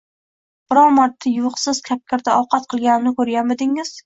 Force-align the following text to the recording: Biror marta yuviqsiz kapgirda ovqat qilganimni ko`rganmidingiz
Biror 0.71 0.87
marta 0.95 1.33
yuviqsiz 1.33 1.83
kapgirda 1.91 2.35
ovqat 2.39 2.67
qilganimni 2.73 3.15
ko`rganmidingiz 3.23 3.95